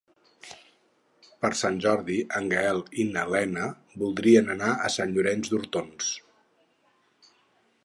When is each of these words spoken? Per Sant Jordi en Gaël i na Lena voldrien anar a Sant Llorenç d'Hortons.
Per 1.43 1.51
Sant 1.59 1.77
Jordi 1.83 2.15
en 2.39 2.49
Gaël 2.53 2.81
i 3.03 3.05
na 3.11 3.27
Lena 3.35 3.69
voldrien 4.05 4.51
anar 4.57 4.73
a 4.89 4.91
Sant 4.97 5.15
Llorenç 5.19 5.53
d'Hortons. 5.55 6.11